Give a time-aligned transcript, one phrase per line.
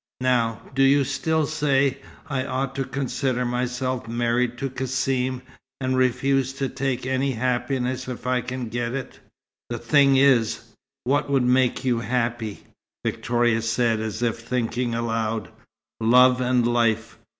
[0.21, 5.43] Now, do you still say I ought to consider myself married to Cassim,
[5.79, 9.19] and refuse to take any happiness if I can get it?"
[9.69, 10.61] "The thing is,
[11.03, 12.63] what would make you happy?"
[13.05, 15.49] Victoria said, as if thinking aloud.
[15.99, 17.19] "Love, and life.